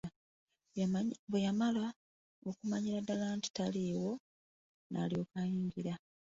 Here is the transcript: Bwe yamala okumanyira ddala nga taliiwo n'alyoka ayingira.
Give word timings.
Bwe 1.29 1.39
yamala 1.45 1.85
okumanyira 2.49 2.99
ddala 3.03 3.27
nga 3.37 3.47
taliiwo 3.55 4.11
n'alyoka 4.91 5.35
ayingira. 5.43 5.93